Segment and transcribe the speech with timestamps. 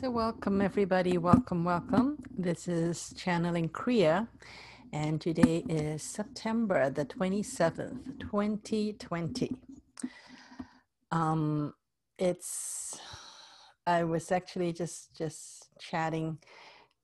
[0.00, 1.18] So, welcome everybody.
[1.18, 2.18] Welcome, welcome.
[2.38, 4.28] This is Channeling Kriya,
[4.92, 9.56] and today is September the 27th, 2020.
[11.10, 11.74] Um,
[12.16, 12.96] it's,
[13.88, 16.38] I was actually just, just chatting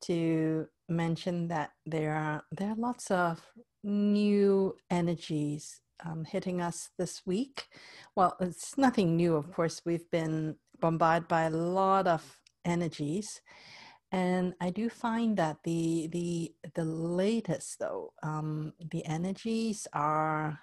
[0.02, 3.42] to mention that there are, there are lots of
[3.82, 7.66] new energies um, hitting us this week.
[8.14, 9.82] Well, it's nothing new, of course.
[9.84, 13.40] We've been bombarded by a lot of energies.
[14.12, 20.60] And i do find that the the the latest though um the energies are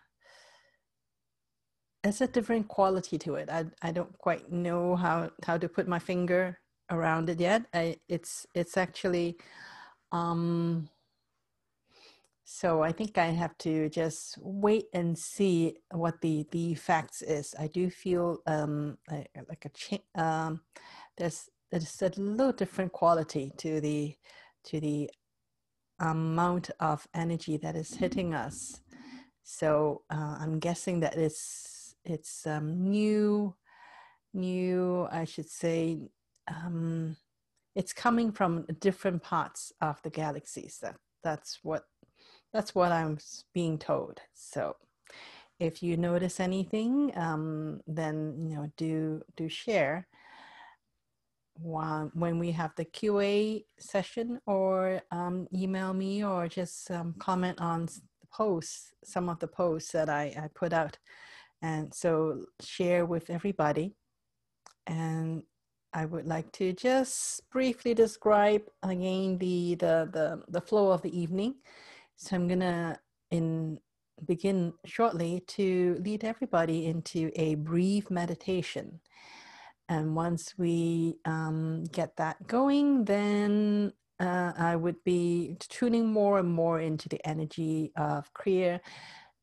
[2.04, 3.50] there's a different quality to it.
[3.50, 6.58] I i don't quite know how how to put my finger
[6.90, 7.66] around it yet.
[7.74, 9.38] I, it's it's actually
[10.12, 10.90] um
[12.44, 17.56] so i think i have to just wait and see what the the facts is.
[17.60, 20.62] I do feel um like a change um
[21.18, 24.16] there's there's a little different quality to the
[24.66, 25.10] to the
[26.00, 28.82] amount of energy that is hitting us.
[29.44, 33.56] So uh, I'm guessing that it's it's um, new,
[34.34, 35.08] new.
[35.12, 36.00] I should say
[36.48, 37.16] um,
[37.76, 40.80] it's coming from different parts of the galaxies.
[40.82, 41.84] That that's what
[42.54, 43.18] that's what I'm
[43.54, 44.20] being told.
[44.34, 44.76] So
[45.60, 50.08] if you notice anything, um, then you know do do share
[51.62, 57.86] when we have the QA session or um, email me or just um, comment on
[57.86, 60.98] the posts, some of the posts that I, I put out.
[61.62, 63.96] And so share with everybody.
[64.88, 65.44] And
[65.94, 71.18] I would like to just briefly describe again the, the, the, the flow of the
[71.18, 71.56] evening.
[72.16, 73.80] So I'm gonna in
[74.26, 79.00] begin shortly to lead everybody into a brief meditation.
[79.92, 86.50] And once we um, get that going, then uh, I would be tuning more and
[86.50, 88.80] more into the energy of Kriya.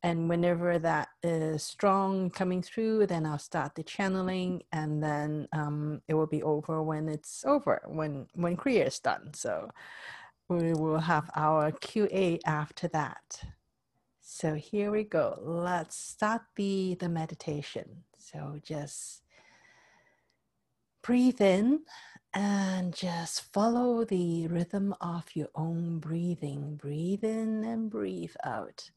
[0.01, 6.01] And whenever that is strong coming through, then I'll start the channeling, and then um,
[6.07, 9.35] it will be over when it's over, when when Kriya is done.
[9.35, 9.69] So
[10.47, 13.43] we will have our QA after that.
[14.19, 15.37] So here we go.
[15.43, 18.05] Let's start the the meditation.
[18.17, 19.21] So just
[21.01, 21.81] breathe in
[22.33, 26.75] and just follow the rhythm of your own breathing.
[26.75, 28.89] Breathe in and breathe out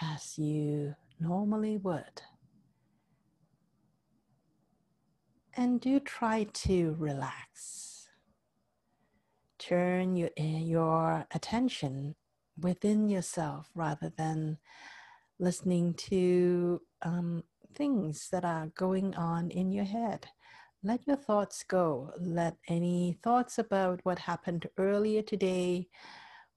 [0.00, 2.22] as you normally would.
[5.54, 8.08] And do try to relax.
[9.58, 12.14] Turn your, your attention
[12.60, 14.58] within yourself rather than
[15.40, 17.42] listening to um,
[17.74, 20.28] things that are going on in your head
[20.82, 22.12] let your thoughts go.
[22.20, 25.88] Let any thoughts about what happened earlier today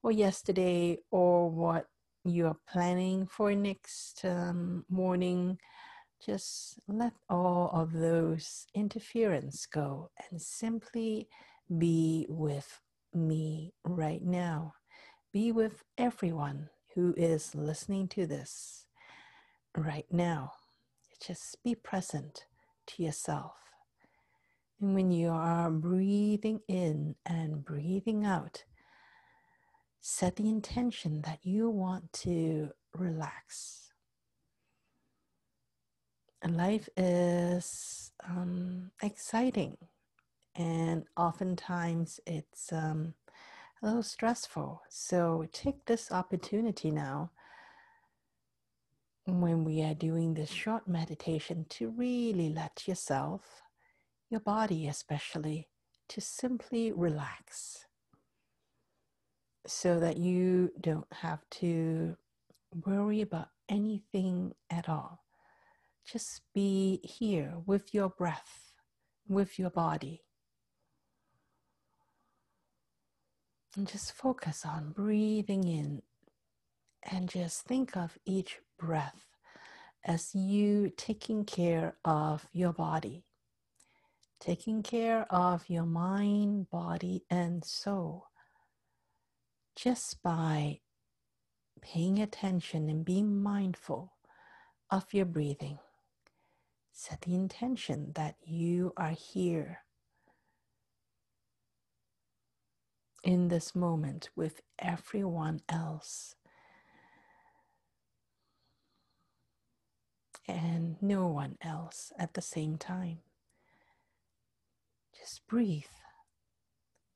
[0.03, 1.87] or yesterday or what
[2.23, 5.57] you're planning for next um, morning,
[6.23, 11.27] just let all of those interference go and simply
[11.77, 12.79] be with
[13.13, 14.73] me right now.
[15.33, 18.85] Be with everyone who is listening to this
[19.75, 20.51] right now.
[21.25, 22.45] Just be present
[22.87, 23.70] to yourself.
[24.81, 28.63] And when you are breathing in and breathing out,
[29.99, 33.93] set the intention that you want to relax.
[36.41, 39.77] And life is um, exciting,
[40.55, 43.13] and oftentimes it's um,
[43.83, 44.81] a little stressful.
[44.89, 47.29] So take this opportunity now
[49.25, 53.61] when we are doing this short meditation to really let yourself
[54.31, 55.67] your body especially,
[56.07, 57.85] to simply relax
[59.67, 62.15] so that you don't have to
[62.85, 65.23] worry about anything at all.
[66.09, 68.71] Just be here with your breath,
[69.27, 70.23] with your body.
[73.75, 76.01] And just focus on breathing in
[77.03, 79.25] and just think of each breath
[80.05, 83.23] as you taking care of your body
[84.41, 88.25] taking care of your mind, body, and soul
[89.75, 90.79] just by
[91.81, 94.13] paying attention and being mindful
[94.89, 95.79] of your breathing.
[96.91, 99.79] Set the intention that you are here
[103.23, 106.35] in this moment with everyone else.
[110.47, 113.19] And no one else at the same time.
[115.17, 115.83] Just breathe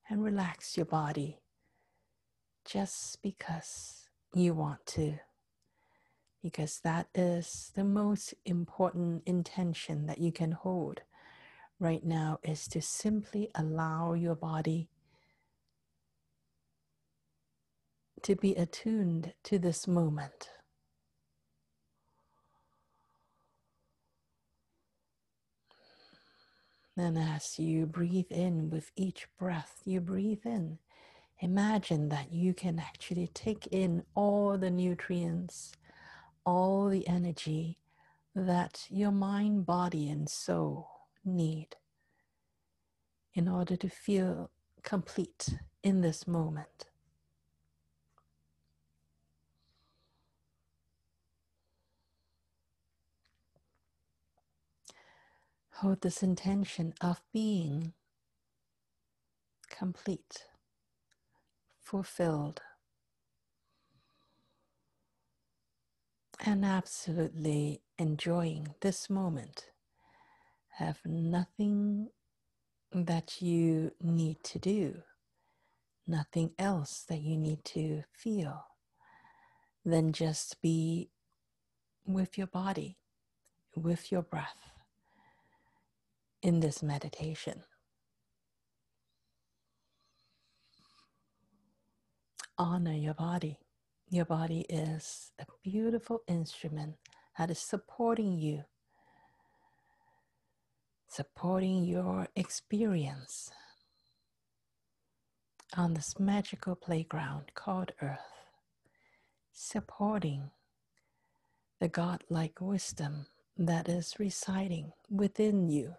[0.10, 1.40] and relax your body
[2.66, 5.20] just because you want to.
[6.44, 11.02] Because that is the most important intention that you can hold
[11.80, 14.90] right now is to simply allow your body
[18.22, 20.50] to be attuned to this moment.
[26.98, 30.80] And as you breathe in with each breath, you breathe in.
[31.40, 35.74] Imagine that you can actually take in all the nutrients,
[36.46, 37.80] all the energy
[38.34, 40.88] that your mind, body, and soul
[41.26, 41.76] need
[43.34, 44.50] in order to feel
[44.84, 46.86] complete in this moment.
[55.80, 57.92] Hold this intention of being
[59.70, 60.46] complete,
[61.84, 62.62] fulfilled,
[66.46, 69.66] and absolutely enjoying this moment.
[70.78, 72.10] Have nothing
[72.94, 75.02] that you need to do,
[76.08, 78.64] nothing else that you need to feel,
[79.84, 81.10] then just be
[82.06, 82.98] with your body,
[83.76, 84.75] with your breath
[86.46, 87.64] in this meditation.
[92.56, 93.58] Honor your body.
[94.12, 96.98] Your body is a beautiful instrument
[97.40, 98.64] that is supporting you,
[101.10, 103.50] supporting your experience
[105.76, 108.20] on this magical playground called Earth,
[109.52, 110.52] supporting
[111.82, 113.26] the godlike wisdom
[113.58, 115.96] that is residing within you.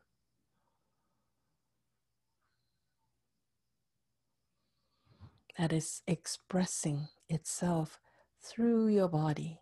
[5.58, 7.98] That is expressing itself
[8.42, 9.60] through your body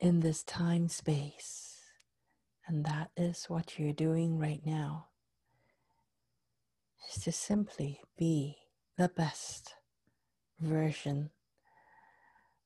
[0.00, 1.80] in this time space.
[2.66, 5.06] And that is what you're doing right now
[7.08, 8.56] is to simply be
[8.96, 9.74] the best
[10.60, 11.30] version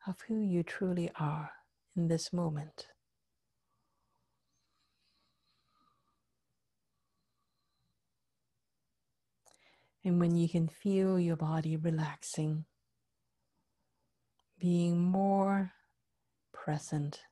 [0.06, 1.50] of who you truly are
[1.96, 2.88] in this moment.
[10.06, 12.64] And when you can feel your body relaxing,
[14.56, 15.72] being more
[16.52, 17.22] present.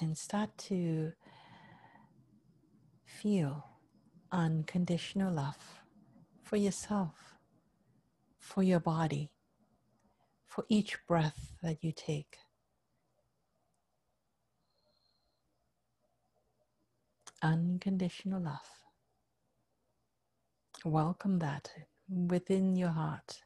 [0.00, 1.12] And start to
[3.04, 3.66] feel
[4.32, 5.82] unconditional love
[6.42, 7.34] for yourself,
[8.38, 9.30] for your body,
[10.46, 12.38] for each breath that you take.
[17.42, 18.70] Unconditional love.
[20.84, 21.70] Welcome that
[22.08, 23.42] within your heart.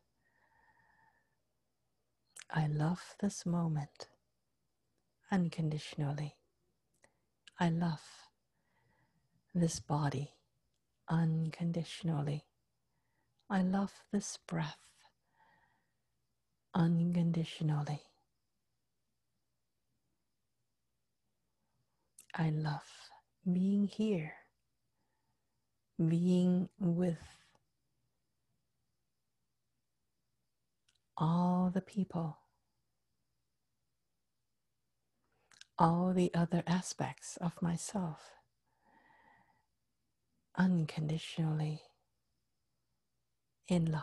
[2.51, 4.09] I love this moment
[5.31, 6.35] unconditionally.
[7.59, 8.03] I love
[9.55, 10.33] this body
[11.09, 12.45] unconditionally.
[13.51, 14.79] I love this breath
[16.75, 18.03] unconditionally.
[22.35, 23.02] I love
[23.51, 24.35] being here,
[25.99, 27.19] being with
[31.17, 32.39] all the people,
[35.79, 38.33] all the other aspects of myself
[40.57, 41.83] unconditionally
[43.69, 44.03] in love.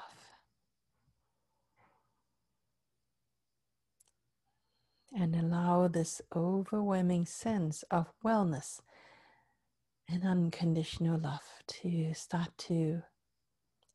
[5.16, 8.82] And allow this overwhelming sense of wellness
[10.12, 13.04] and unconditional love to start to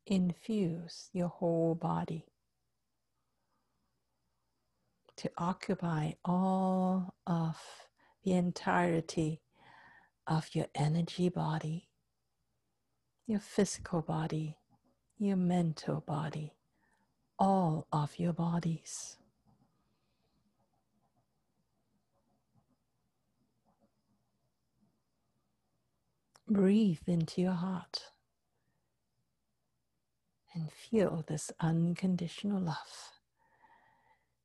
[0.07, 2.27] infuse your whole body,
[5.17, 7.57] to occupy all of
[8.25, 9.41] the entirety
[10.27, 11.89] of your energy body,
[13.27, 14.57] your physical body,
[15.19, 16.53] your mental body,
[17.39, 19.17] all of your bodies.
[26.49, 28.05] Breathe into your heart
[30.55, 33.13] and feel this unconditional love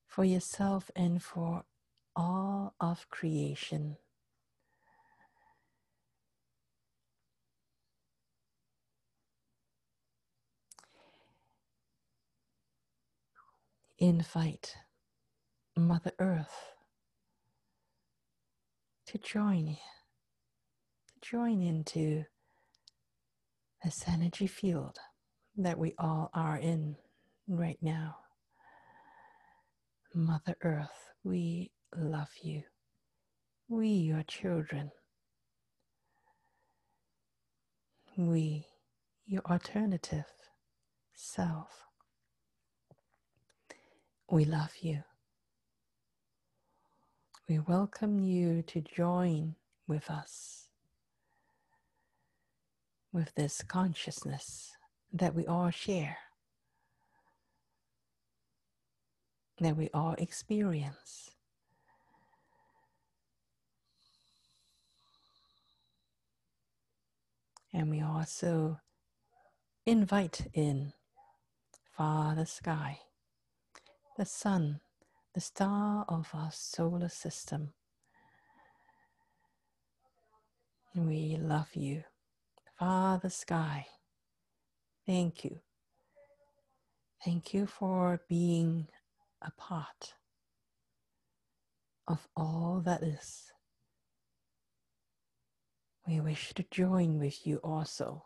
[0.07, 1.63] for yourself and for
[2.15, 3.97] all of creation.
[13.99, 14.75] Invite
[15.77, 16.73] Mother Earth
[19.07, 19.98] to join you
[21.21, 22.25] join into
[23.83, 24.97] this energy field
[25.57, 26.95] that we all are in
[27.47, 28.17] right now.
[30.15, 32.63] Mother Earth, we love you.
[33.69, 34.91] We, your children.
[38.17, 38.67] We,
[39.27, 40.25] your alternative
[41.13, 41.85] self.
[44.31, 45.03] We love you.
[47.49, 49.55] We welcome you to join
[49.87, 50.68] with us
[53.11, 54.71] with this consciousness
[55.11, 56.17] that we all share,
[59.59, 61.31] that we all experience.
[67.73, 68.79] And we also
[69.85, 70.93] invite in
[71.97, 72.99] Father Sky,
[74.17, 74.79] the Sun,
[75.33, 77.73] the star of our solar system.
[80.95, 82.03] We love you,
[82.79, 83.87] Father Sky.
[85.05, 85.59] Thank you.
[87.25, 88.87] Thank you for being
[89.41, 90.13] a part
[92.07, 93.51] of all that is.
[96.07, 98.23] We wish to join with you also.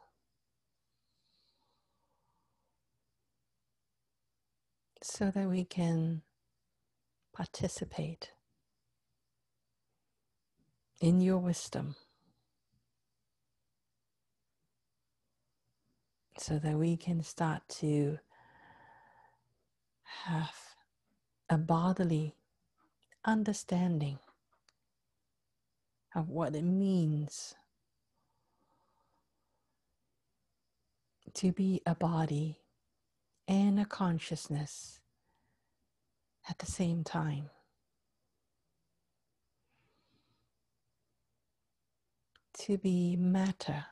[5.02, 6.22] So that we can
[7.36, 8.32] participate
[11.02, 11.96] in your wisdom.
[16.46, 18.20] So that we can start to
[20.26, 20.54] have
[21.50, 22.36] a bodily
[23.24, 24.20] understanding
[26.14, 27.56] of what it means
[31.36, 32.58] to be a body
[33.48, 35.00] and a consciousness
[36.50, 37.52] at the same time.
[42.66, 43.86] To be matter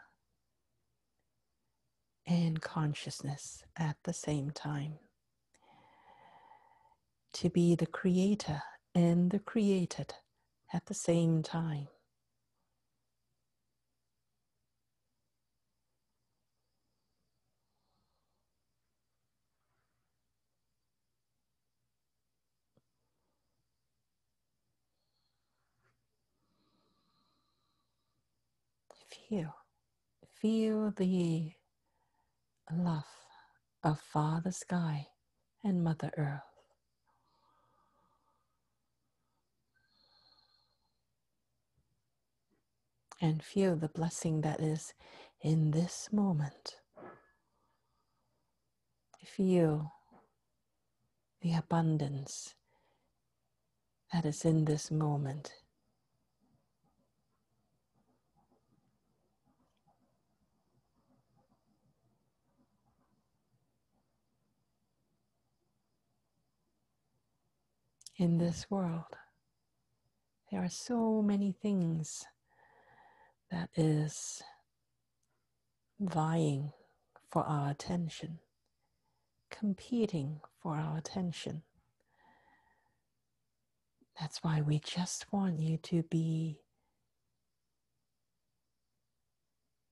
[2.28, 5.00] and consciousness at the same time.
[7.34, 8.62] To be the creator
[8.96, 10.14] and the created
[10.74, 11.88] at the same time.
[29.30, 29.56] Feel,
[30.42, 31.54] feel the
[32.72, 33.06] love
[33.84, 35.08] of Father Sky
[35.64, 36.42] and Mother Earth.
[43.20, 44.94] And feel the blessing that is
[45.42, 46.78] in this moment.
[49.24, 49.94] Feel
[51.42, 52.56] the abundance
[54.12, 55.54] that is in this moment.
[68.22, 69.18] In this world.
[70.52, 72.24] There are so many things
[73.50, 74.44] that is
[76.00, 76.72] vying
[77.32, 78.38] for our attention,
[79.50, 81.64] competing for our attention.
[84.20, 86.60] That's why we just want you to be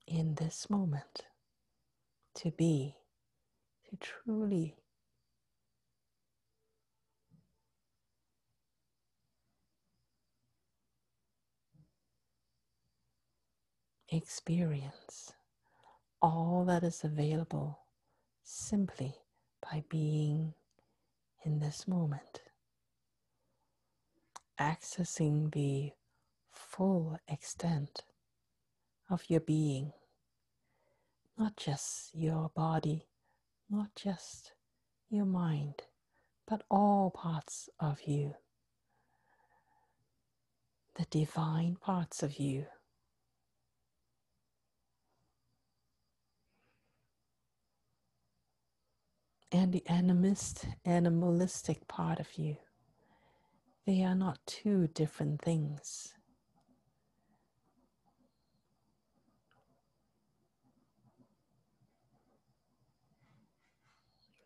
[0.06, 1.26] in this moment,
[2.36, 2.94] to be,
[3.90, 4.76] to truly
[14.12, 15.34] experience
[16.22, 17.80] all that is available
[18.44, 19.16] simply
[19.62, 20.54] by being
[21.46, 22.42] in this moment,
[24.60, 25.92] accessing the
[26.52, 28.04] full extent
[29.10, 29.94] of your being,
[31.38, 33.08] not just your body,
[33.70, 34.54] not just
[35.10, 35.84] your mind,
[36.48, 38.36] but all parts of you,
[40.96, 42.66] the divine parts of you
[49.52, 52.58] and the animist, animalistic part of you.
[53.86, 56.14] They are not two different things.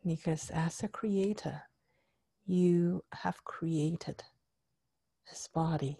[0.05, 1.63] Because as a creator,
[2.45, 4.23] you have created
[5.29, 5.97] this body.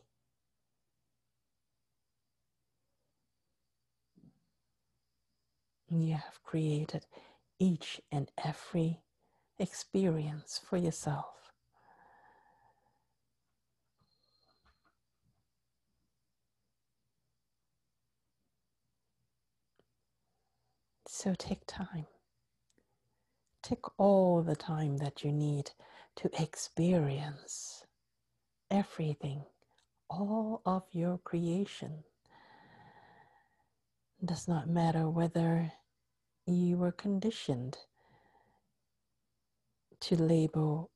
[5.89, 7.05] You have created
[7.59, 9.01] each and every
[9.59, 11.51] experience for yourself.
[21.07, 22.07] So take time.
[23.61, 25.71] Take all the time that you need
[26.17, 27.85] to experience
[28.69, 29.43] everything,
[30.09, 32.03] all of your creation.
[34.21, 35.71] It does not matter whether
[36.45, 37.77] you were conditioned
[40.01, 40.91] to label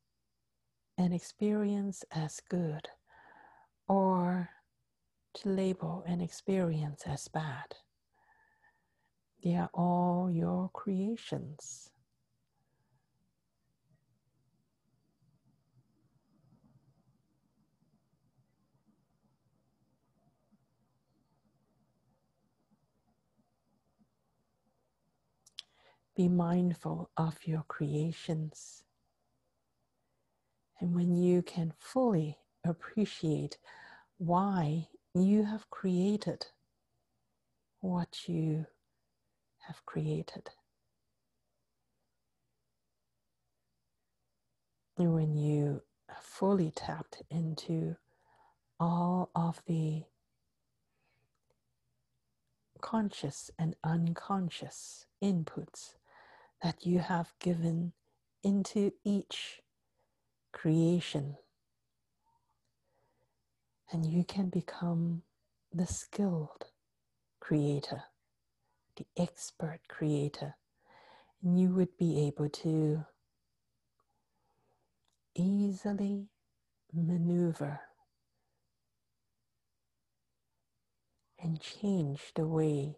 [0.98, 2.89] an experience as good
[3.88, 4.50] or
[5.36, 7.75] to label an experience as bad.
[9.44, 11.92] They are all your creations.
[26.17, 28.83] Be mindful of your creations.
[30.79, 33.59] And when you can fully appreciate
[34.17, 36.47] why you have created
[37.81, 38.65] what you
[39.67, 40.50] have created,
[44.97, 47.95] and when you are fully tapped into
[48.79, 50.05] all of the
[52.81, 55.97] conscious and unconscious inputs
[56.63, 57.93] that you have given
[58.43, 59.61] into each
[60.51, 61.37] creation.
[63.91, 65.21] And you can become
[65.73, 66.65] the skilled
[67.39, 68.03] creator,
[68.95, 70.55] the expert creator.
[71.43, 73.05] And you would be able to
[75.35, 76.27] easily
[76.93, 77.79] maneuver
[81.39, 82.97] and change the way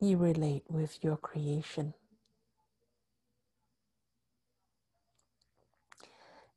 [0.00, 1.94] you relate with your creation.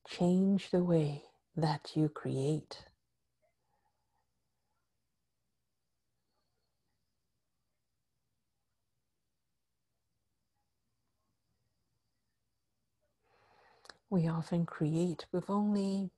[0.07, 1.23] Change the way
[1.55, 2.85] that you create.
[14.09, 16.11] We often create with only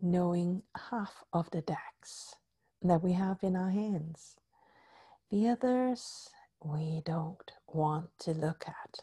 [0.00, 2.36] knowing half of the decks
[2.82, 4.36] that we have in our hands.
[5.30, 6.30] The others
[6.62, 9.00] we don't want to look at.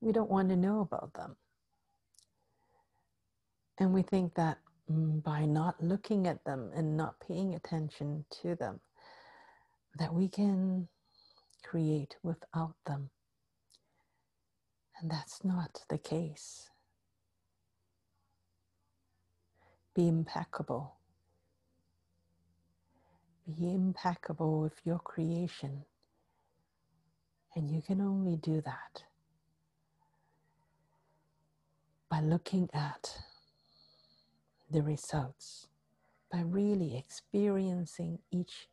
[0.00, 1.36] We don't want to know about them.
[3.78, 4.58] And we think that
[4.90, 8.80] mm, by not looking at them and not paying attention to them,
[9.98, 10.88] that we can
[11.62, 13.10] create without them.
[15.00, 16.70] And that's not the case.
[19.94, 20.96] Be impeccable
[23.46, 25.84] be impeccable with your creation.
[27.54, 29.04] And you can only do that
[32.10, 33.18] by looking at
[34.70, 35.68] the results,
[36.32, 38.68] by really experiencing each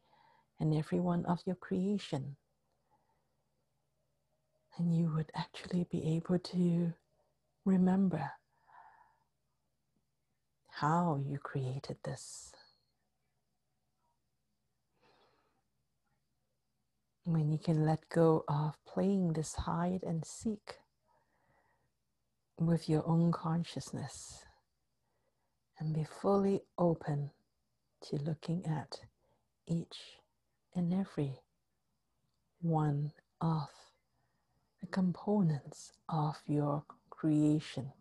[0.59, 2.35] and every one of your creation.
[4.77, 6.93] And you would actually be able to
[7.65, 8.31] remember
[10.69, 12.53] how you created this.
[17.23, 20.77] When you can let go of playing this hide and seek
[22.57, 24.45] with your own consciousness
[25.79, 27.31] and be fully open
[28.01, 28.99] to looking at
[29.67, 30.19] each
[30.75, 31.39] and every
[32.61, 33.67] one of
[34.79, 37.91] the components of your creation.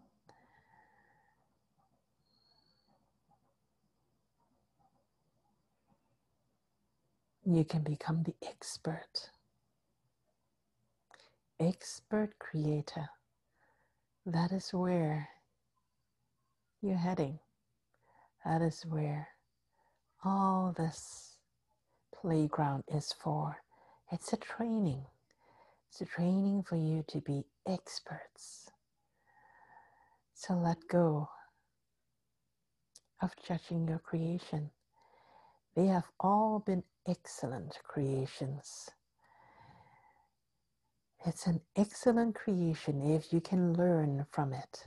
[7.54, 9.30] You can become the expert.
[11.58, 13.08] Expert creator.
[14.26, 15.28] That is where
[16.82, 17.38] you're heading.
[18.44, 19.28] That is where
[20.24, 21.36] all this
[22.20, 23.58] playground is for.
[24.12, 25.06] It's a training.
[25.88, 28.70] It's a training for you to be experts.
[30.34, 31.28] So let go
[33.22, 34.70] of judging your creation.
[35.76, 38.90] They have all been excellent creations.
[41.26, 44.86] It's an excellent creation if you can learn from it.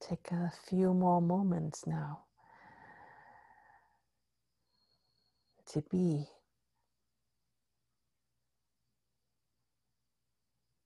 [0.00, 2.25] Take a few more moments now
[5.72, 6.26] to be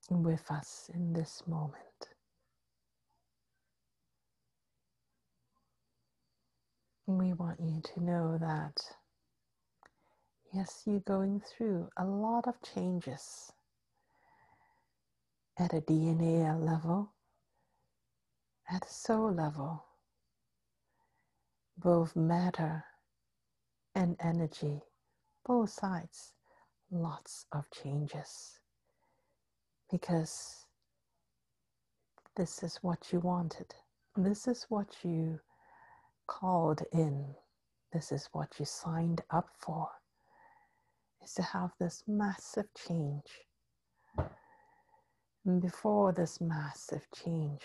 [0.09, 1.75] with us in this moment.
[7.07, 8.81] We want you to know that
[10.53, 13.51] Yes, you're going through a lot of changes
[15.59, 17.13] at a DNA level,
[18.69, 19.85] at a soul level,
[21.77, 22.85] both matter
[23.95, 24.81] and energy,
[25.45, 26.33] both sides,
[26.91, 28.59] lots of changes.
[29.91, 30.65] Because
[32.35, 33.73] this is what you wanted,
[34.15, 35.39] this is what you
[36.27, 37.35] called in,
[37.91, 39.89] this is what you signed up for,
[41.23, 43.25] is to have this massive change.
[45.45, 47.61] And before this massive change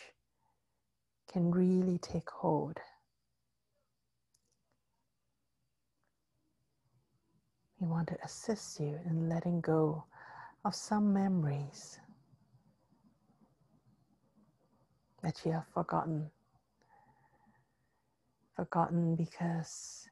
[1.31, 2.79] can really take hold,
[7.87, 10.05] we want to assist you in letting go
[10.65, 12.01] of some memories
[15.23, 16.31] that you have forgotten.
[18.57, 20.09] Forgotten because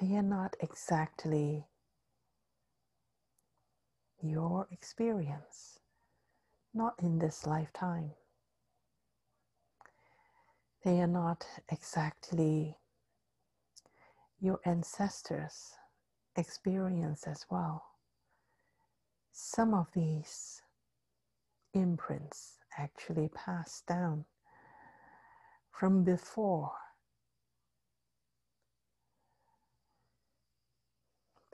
[0.00, 1.64] they are not exactly
[4.20, 5.78] your experience,
[6.74, 8.10] not in this lifetime.
[10.84, 12.76] They are not exactly
[14.40, 15.74] your ancestors'
[16.36, 17.84] experience as well.
[19.32, 20.62] Some of these
[21.74, 24.24] imprints actually pass down
[25.70, 26.72] from before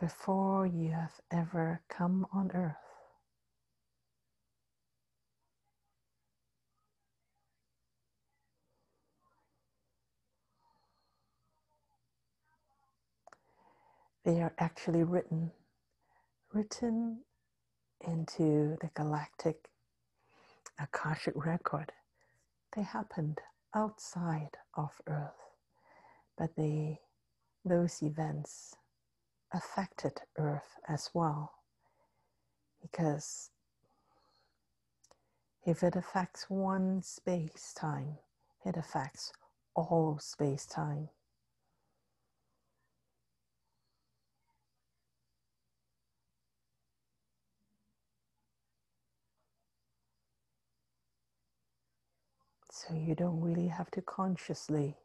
[0.00, 2.87] before you have ever come on earth.
[14.28, 15.52] They are actually written,
[16.52, 17.20] written
[18.06, 19.70] into the galactic
[20.78, 21.92] Akashic record.
[22.76, 23.38] They happened
[23.74, 25.54] outside of Earth,
[26.36, 27.00] but they,
[27.64, 28.76] those events
[29.50, 31.52] affected Earth as well.
[32.82, 33.48] Because
[35.64, 38.18] if it affects one space time,
[38.66, 39.32] it affects
[39.74, 41.08] all space time.
[52.88, 54.96] So you don't really have to consciously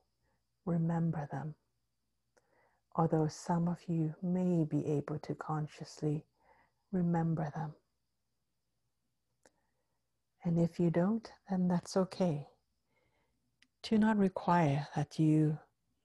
[0.66, 1.56] remember them
[2.96, 6.26] although some of you may be able to consciously
[6.92, 7.74] remember them.
[10.44, 12.48] And if you don't, then that's okay.
[13.82, 15.58] Do not require that you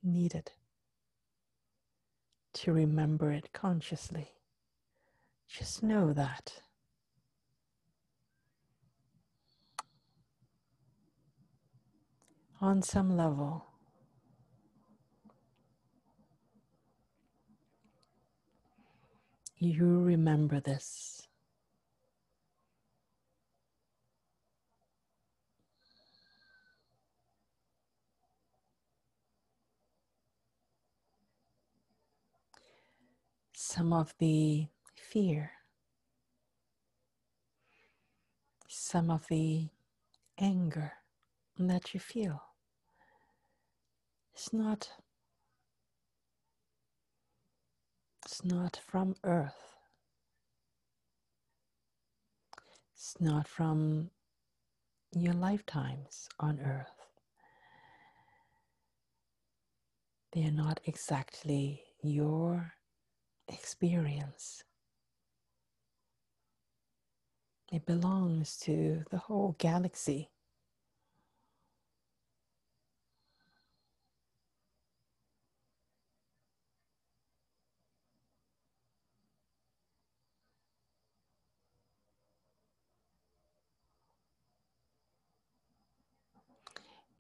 [0.03, 0.53] need it
[2.55, 4.29] to remember it consciously.
[5.49, 6.63] Just know that.
[12.61, 13.69] On some level,
[19.61, 21.27] You remember this.
[33.53, 35.51] Some of the fear,
[38.69, 39.69] some of the
[40.39, 40.93] anger
[41.59, 42.48] that you feel.
[44.39, 44.89] It's not
[48.25, 49.75] It's not from earth.
[52.95, 54.11] It's not from
[55.13, 57.09] your lifetimes on earth.
[60.33, 62.75] They are not exactly your
[63.49, 64.63] experience.
[67.73, 70.31] It belongs to the whole galaxy.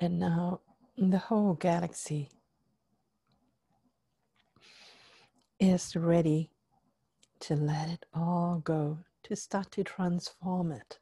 [0.00, 0.60] And now
[0.96, 2.30] the whole galaxy
[5.58, 6.50] is ready
[7.40, 11.00] to let it all go, to start to transform it.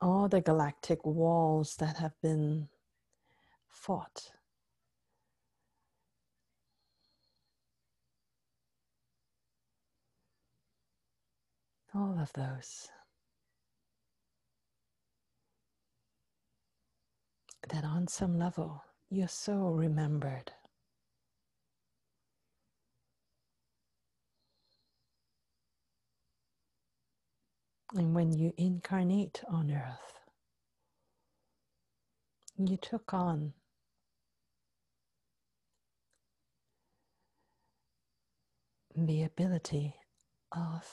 [0.00, 2.68] All the galactic walls that have been
[3.68, 4.30] fought.
[11.92, 12.88] All of those
[17.68, 20.52] that on some level you're so remembered.
[27.94, 30.18] And when you incarnate on earth,
[32.58, 33.52] you took on
[38.96, 39.94] the ability
[40.52, 40.84] of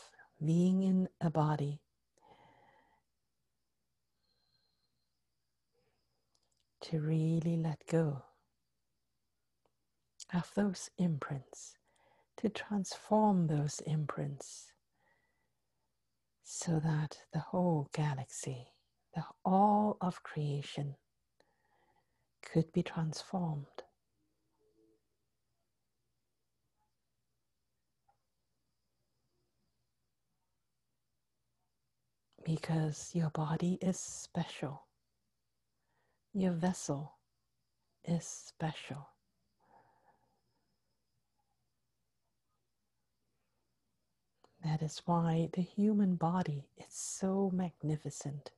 [0.43, 1.80] being in a body
[6.81, 8.23] to really let go
[10.33, 11.75] of those imprints,
[12.37, 14.71] to transform those imprints
[16.43, 18.67] so that the whole galaxy,
[19.15, 20.95] the all of creation,
[22.41, 23.65] could be transformed.
[32.43, 34.83] Because your body is special,
[36.33, 37.13] your vessel
[38.05, 39.09] is special.
[44.63, 48.51] That is why the human body is so magnificent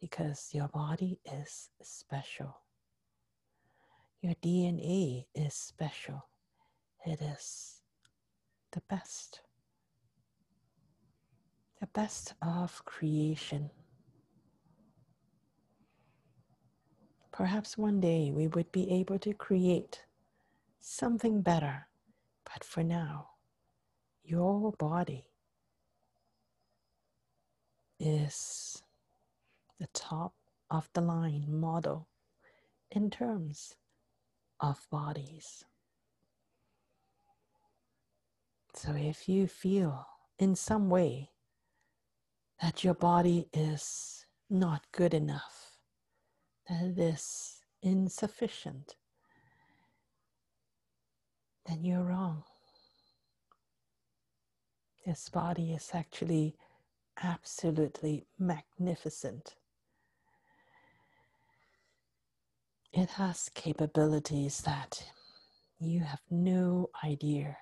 [0.00, 2.56] because your body is special.
[4.20, 6.26] Your DNA is special.
[7.04, 7.82] It is
[8.72, 9.40] the best,
[11.80, 13.70] the best of creation.
[17.32, 20.04] Perhaps one day we would be able to create
[20.80, 21.88] something better,
[22.44, 23.30] but for now,
[24.22, 25.24] your body
[27.98, 28.82] is
[29.80, 30.34] the top
[30.70, 32.06] of the line model
[32.90, 33.76] in terms
[34.60, 35.64] of bodies.
[38.74, 40.06] So if you feel
[40.38, 41.30] in some way
[42.60, 45.71] that your body is not good enough,
[46.68, 48.96] that it is insufficient,
[51.66, 52.44] then you're wrong.
[55.06, 56.54] This body is actually
[57.22, 59.56] absolutely magnificent.
[62.92, 65.02] It has capabilities that
[65.80, 67.56] you have no idea.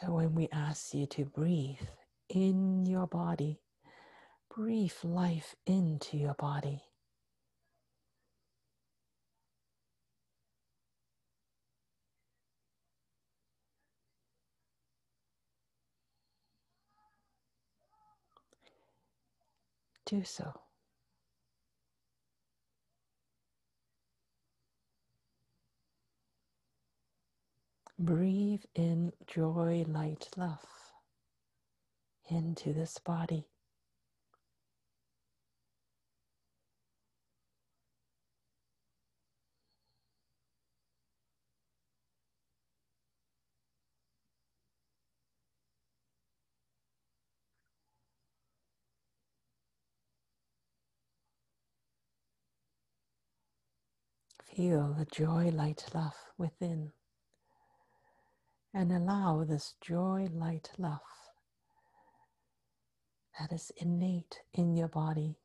[0.00, 1.80] So, when we ask you to breathe
[2.28, 3.60] in your body,
[4.54, 6.82] breathe life into your body.
[20.04, 20.65] Do so.
[27.98, 30.66] Breathe in joy, light, love
[32.30, 33.48] into this body.
[54.44, 56.92] Feel the joy, light, love within
[58.76, 61.00] and allow this joy, light, love
[63.40, 65.38] that is innate in your body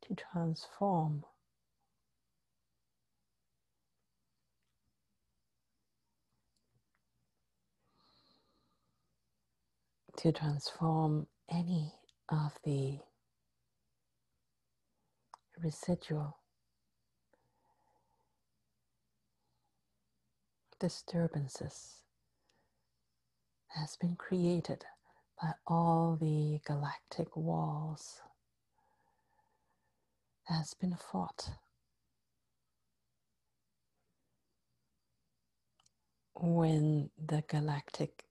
[0.00, 1.22] to transform.
[10.16, 11.92] To transform any
[12.30, 13.00] of the
[15.62, 16.38] residual
[20.80, 21.97] disturbances
[23.68, 24.84] has been created
[25.40, 28.20] by all the galactic walls,
[30.44, 31.50] has been fought.
[36.34, 38.24] When the galactic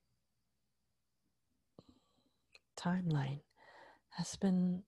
[2.78, 3.40] timeline
[4.10, 4.82] has been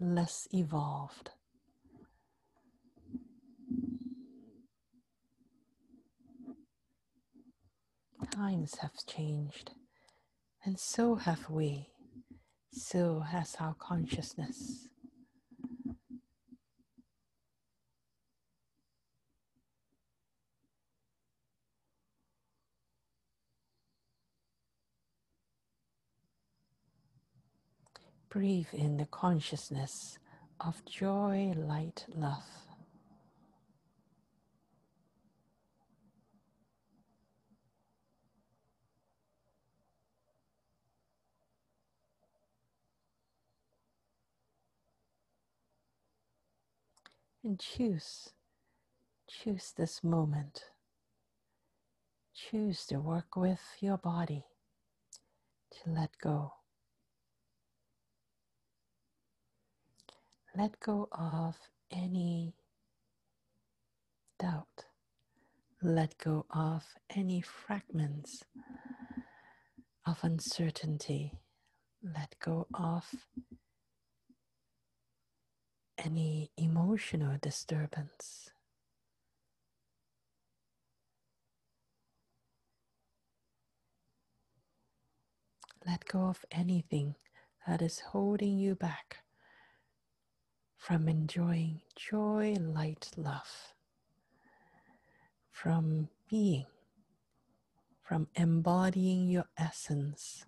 [0.00, 1.30] less evolved.
[8.30, 9.72] Times have changed,
[10.64, 11.88] and so have we,
[12.72, 14.88] so has our consciousness.
[28.28, 30.18] Breathe in the consciousness
[30.60, 32.59] of joy, light, love.
[47.44, 48.30] And choose.
[49.28, 50.64] Choose this moment.
[52.34, 54.44] Choose to work with your body
[55.72, 56.52] to let go.
[60.56, 61.56] Let go of
[61.92, 62.54] any
[64.38, 64.86] doubt.
[65.82, 68.42] Let go of any fragments
[70.06, 71.38] of uncertainty.
[72.02, 73.04] Let go of
[76.04, 78.50] any emotional disturbance.
[85.86, 87.16] Let go of anything
[87.66, 89.18] that is holding you back
[90.76, 93.74] from enjoying joy, light, love,
[95.50, 96.66] from being,
[98.02, 100.44] from embodying your essence.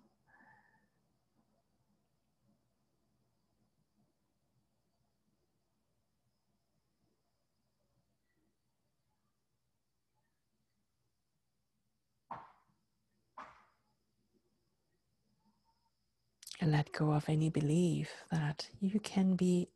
[16.63, 19.67] And let go of any belief that you can be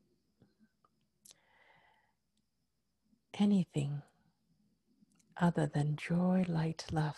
[3.37, 4.03] anything
[5.35, 7.17] other than joy, light, love.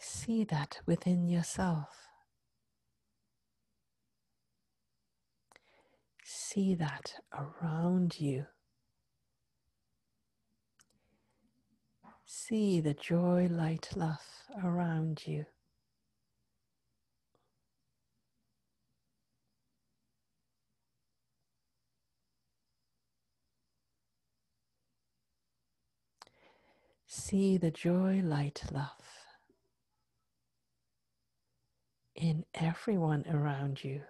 [0.00, 2.08] See that within yourself.
[6.24, 8.46] See that around you.
[12.26, 14.22] See the joy, light, love
[14.64, 15.46] around you.
[27.06, 28.90] See the joy, light, love
[32.16, 34.02] in everyone around you.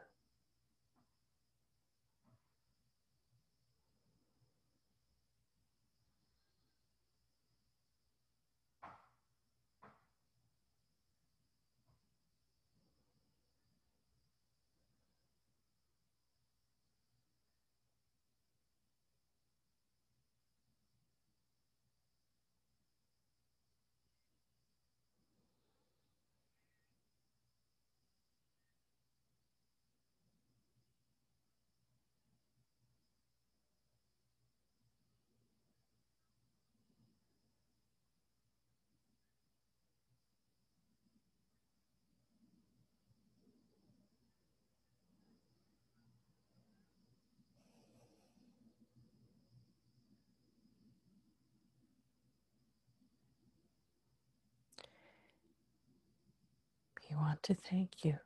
[57.11, 58.17] We want to thank you.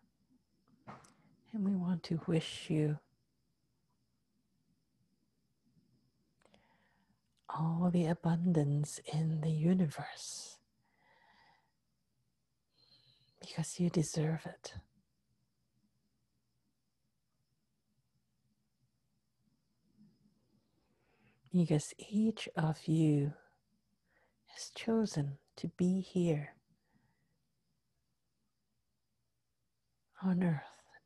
[1.53, 2.99] And we want to wish you
[7.49, 10.59] all the abundance in the universe.
[13.41, 14.75] Because you deserve it.
[21.53, 23.33] Because each of you
[24.55, 26.51] has chosen to be here
[30.23, 30.63] on earth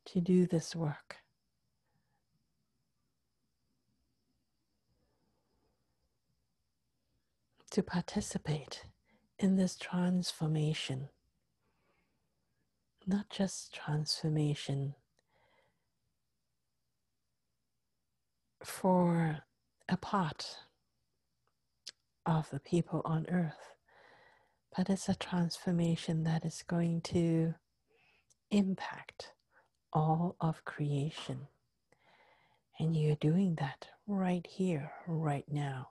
[0.07, 1.17] to do this work.
[7.71, 8.85] To participate
[9.39, 11.09] in this transformation,
[13.07, 14.95] not just transformation
[18.63, 19.41] for
[19.89, 20.59] a part
[22.25, 23.75] of the people on earth,
[24.77, 27.55] but it's a transformation that is going to
[28.55, 29.33] impact
[29.93, 31.49] all of creation.
[32.79, 35.89] And you're doing that right here, right now.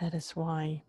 [0.00, 0.82] That is why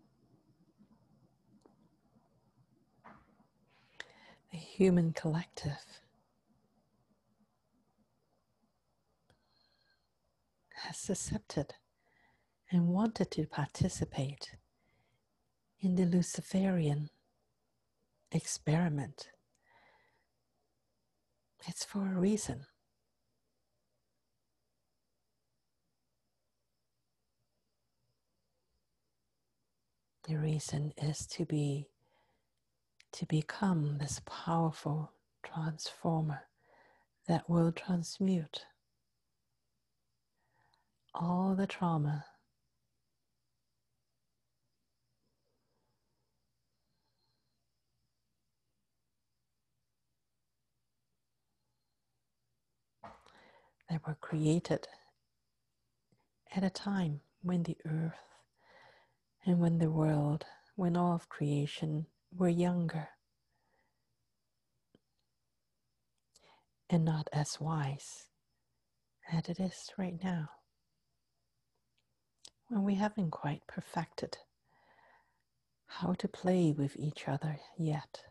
[4.50, 6.00] the human collective
[10.86, 11.74] has accepted
[12.70, 14.56] and wanted to participate
[15.80, 17.10] in the Luciferian
[18.30, 19.28] experiment.
[21.66, 22.66] It's for a reason.
[30.28, 31.86] The reason is to be
[33.12, 35.12] to become this powerful
[35.42, 36.42] transformer
[37.26, 38.66] that will transmute
[41.16, 42.24] all the trauma.
[53.88, 54.88] That were created
[56.54, 58.14] at a time when the earth
[59.44, 60.44] and when the world,
[60.74, 62.06] when all of creation
[62.36, 63.08] were younger
[66.90, 68.26] and not as wise
[69.32, 70.48] as it is right now
[72.68, 74.38] when we haven't quite perfected
[75.86, 78.22] how to play with each other yet.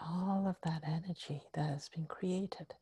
[0.00, 2.74] All of that energy that has been created.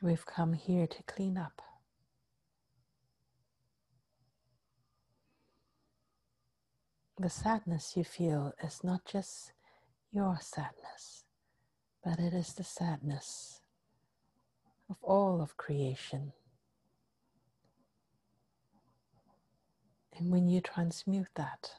[0.00, 1.62] We've come here to clean up.
[7.22, 9.52] The sadness you feel is not just
[10.10, 11.22] your sadness,
[12.04, 13.60] but it is the sadness
[14.90, 16.32] of all of creation.
[20.18, 21.70] And when you transmute that,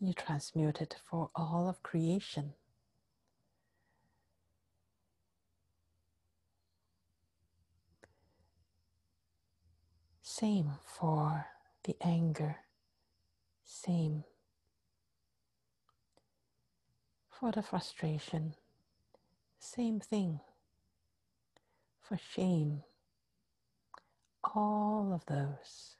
[0.00, 2.54] you transmute it for all of creation.
[10.22, 11.46] Same for
[11.84, 12.56] the anger
[13.84, 14.24] same
[17.28, 18.54] for the frustration,
[19.58, 20.40] same thing
[22.00, 22.82] for shame,
[24.54, 25.96] all of those.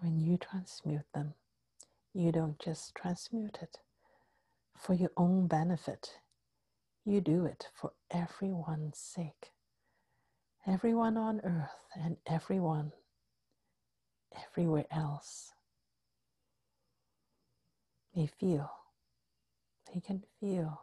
[0.00, 1.34] When you transmute them,
[2.14, 3.78] you don't just transmute it
[4.78, 6.14] for your own benefit.
[7.04, 9.52] You do it for everyone's sake.
[10.66, 12.92] Everyone on earth and everyone
[14.36, 15.52] everywhere else.
[18.14, 18.70] They feel,
[19.92, 20.82] they can feel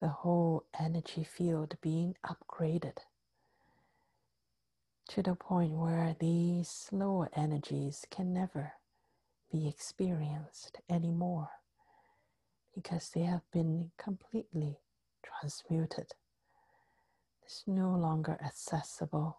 [0.00, 2.96] the whole energy field being upgraded
[5.08, 8.72] to the point where these lower energies can never
[9.52, 11.50] be experienced anymore
[12.74, 14.78] because they have been completely
[15.22, 16.12] transmuted.
[17.44, 19.38] It's no longer accessible.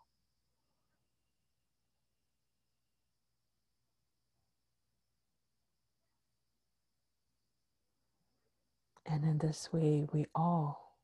[9.05, 10.95] And in this way, we all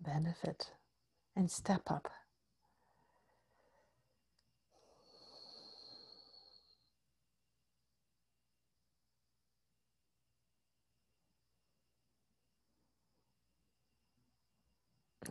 [0.00, 0.72] benefit
[1.34, 2.10] and step up.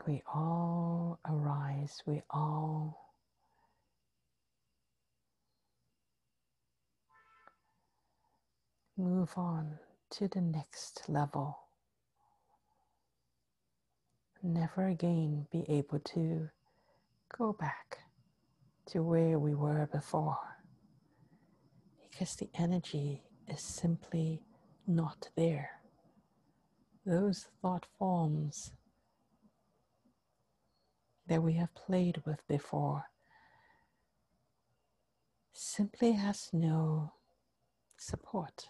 [0.08, 3.14] We all arise, we all
[8.98, 9.80] move on
[10.12, 11.64] to the next level
[14.44, 16.50] never again be able to
[17.38, 18.00] go back
[18.86, 20.38] to where we were before
[22.02, 24.44] because the energy is simply
[24.86, 25.70] not there.
[27.06, 28.74] Those thought forms
[31.28, 33.06] that we have played with before
[35.54, 37.14] simply has no
[37.98, 38.68] support.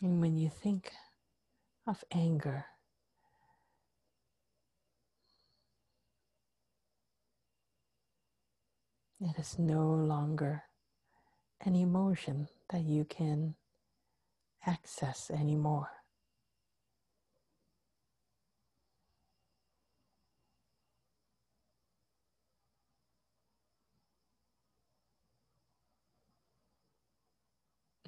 [0.00, 0.92] And when you think
[1.86, 2.64] of anger.
[9.20, 10.64] It is no longer
[11.60, 13.54] an emotion that you can
[14.66, 15.88] access anymore.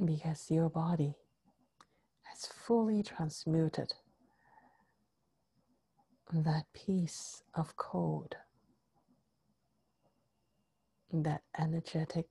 [0.03, 1.15] Because your body
[2.23, 3.93] has fully transmuted
[6.33, 8.35] that piece of code,
[11.13, 12.27] that energetic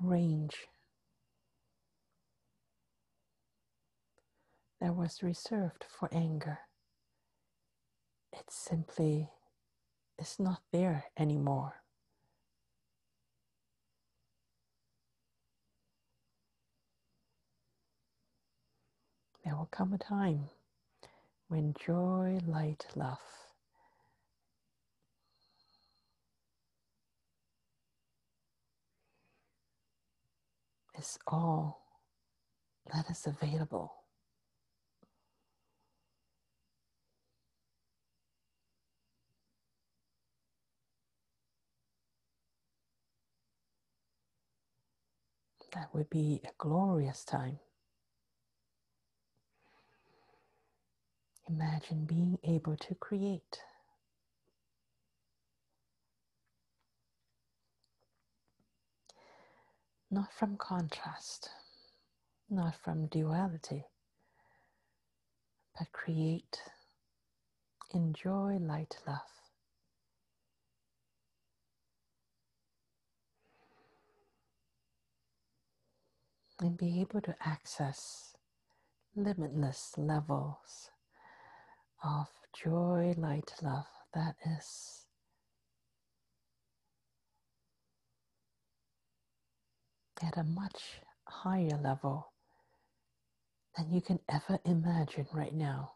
[0.00, 0.68] range
[4.80, 6.60] that was reserved for anger.
[8.32, 9.28] It simply
[10.18, 11.82] is not there anymore.
[19.48, 20.50] There will come a time
[21.48, 23.16] when joy, light, love
[30.98, 31.86] is all
[32.92, 33.94] that is available.
[45.72, 47.60] That would be a glorious time.
[51.48, 53.60] Imagine being able to create.
[60.10, 61.50] Not from contrast,
[62.50, 63.84] not from duality,
[65.78, 66.60] but create,
[67.94, 69.20] enjoy light love.
[76.60, 78.34] And be able to access
[79.14, 80.90] limitless levels
[82.04, 85.06] of joy, light, love that is
[90.22, 92.32] at a much higher level
[93.76, 95.92] than you can ever imagine right now.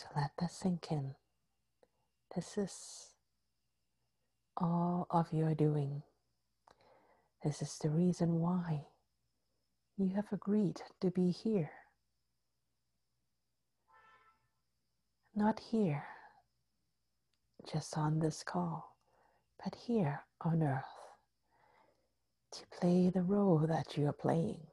[0.00, 1.14] So let that sink in.
[2.34, 3.08] This is
[4.56, 6.04] all of your doing.
[7.44, 8.86] This is the reason why
[9.98, 11.70] you have agreed to be here.
[15.34, 16.06] Not here,
[17.70, 18.96] just on this call,
[19.62, 20.96] but here on earth
[22.52, 24.69] to play the role that you are playing.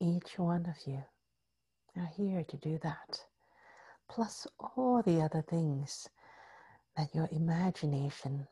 [0.00, 1.02] Each one of you
[1.96, 3.20] are here to do that,
[4.08, 6.08] plus all the other things
[6.96, 8.46] that your imagination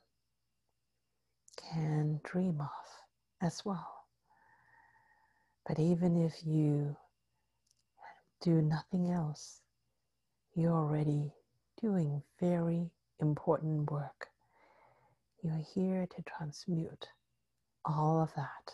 [1.57, 3.01] can dream of
[3.41, 4.07] as well.
[5.67, 6.97] But even if you
[8.41, 9.61] do nothing else,
[10.55, 11.33] you're already
[11.81, 12.91] doing very
[13.21, 14.29] important work.
[15.43, 17.07] You're here to transmute
[17.85, 18.73] all of that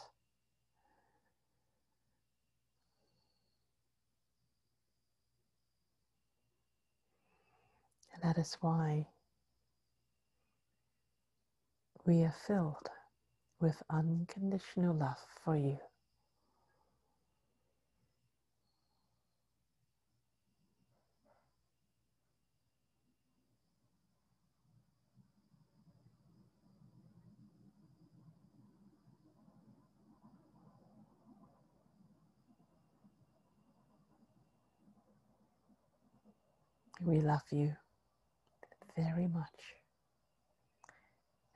[8.23, 9.09] That is why
[12.07, 12.89] we are filled
[13.61, 15.79] with unconditional love for you.
[37.05, 37.75] We love you
[38.97, 39.77] very much.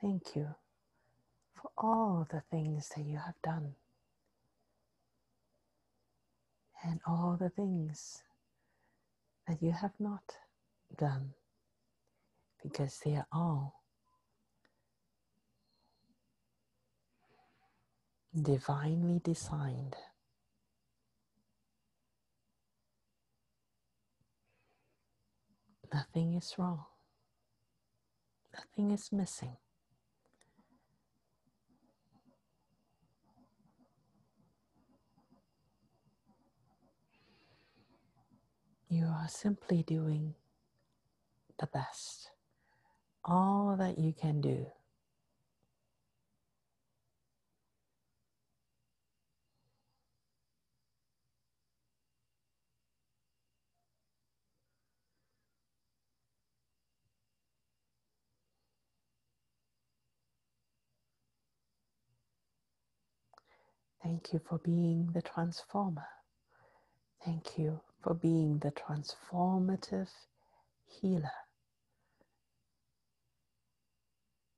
[0.01, 0.55] Thank you
[1.55, 3.75] for all the things that you have done
[6.83, 8.23] and all the things
[9.47, 10.23] that you have not
[10.97, 11.33] done
[12.63, 13.81] because they are all
[18.39, 19.95] divinely designed.
[25.93, 26.85] Nothing is wrong.
[28.77, 29.57] Is missing.
[38.87, 40.35] You are simply doing
[41.59, 42.31] the best,
[43.25, 44.67] all that you can do.
[64.07, 66.07] Thank you for being the transformer.
[67.25, 70.07] Thank you for being the transformative
[70.85, 71.33] healer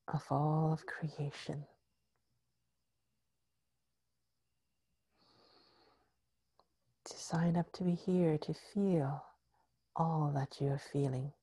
[0.07, 1.65] of all of creation.
[7.05, 9.23] To sign up to be here to feel
[9.95, 11.33] all that you're feeling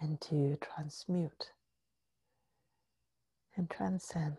[0.00, 1.52] and to transmute
[3.54, 4.38] and transcend.